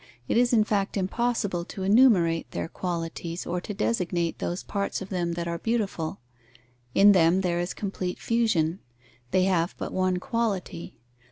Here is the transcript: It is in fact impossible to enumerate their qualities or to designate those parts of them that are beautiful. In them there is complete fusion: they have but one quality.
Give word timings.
It 0.27 0.35
is 0.35 0.51
in 0.51 0.63
fact 0.63 0.97
impossible 0.97 1.63
to 1.65 1.83
enumerate 1.83 2.49
their 2.49 2.67
qualities 2.67 3.45
or 3.45 3.61
to 3.61 3.71
designate 3.71 4.39
those 4.39 4.63
parts 4.63 4.99
of 4.99 5.09
them 5.09 5.33
that 5.33 5.47
are 5.47 5.59
beautiful. 5.59 6.19
In 6.95 7.11
them 7.11 7.41
there 7.41 7.59
is 7.59 7.75
complete 7.75 8.17
fusion: 8.17 8.79
they 9.29 9.43
have 9.43 9.75
but 9.77 9.93
one 9.93 10.17
quality. 10.17 10.97